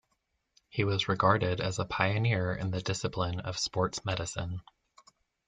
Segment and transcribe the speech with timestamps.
[0.67, 4.61] He was regarded as a pioneer in the discipline of sports medicine.